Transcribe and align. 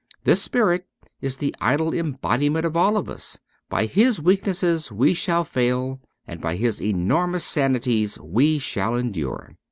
This 0.23 0.41
spirit 0.41 0.87
is 1.21 1.37
the 1.37 1.53
idle 1.61 1.93
embodiment 1.93 2.65
of 2.65 2.75
all 2.75 2.97
of 2.97 3.07
us; 3.07 3.39
by 3.69 3.85
his 3.85 4.19
weak 4.19 4.45
nesses 4.47 4.91
we 4.91 5.13
shall 5.13 5.43
fail 5.43 6.01
and 6.25 6.41
by 6.41 6.55
his 6.55 6.81
enormous 6.81 7.43
sanities 7.43 8.19
we 8.19 8.57
shall 8.57 8.95
endure. 8.95 9.57